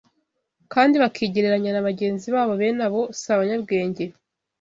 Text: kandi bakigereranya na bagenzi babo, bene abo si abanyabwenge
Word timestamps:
kandi 0.73 0.95
bakigereranya 1.03 1.71
na 1.73 1.85
bagenzi 1.87 2.27
babo, 2.35 2.53
bene 2.59 2.81
abo 2.87 3.01
si 3.19 3.27
abanyabwenge 3.35 4.03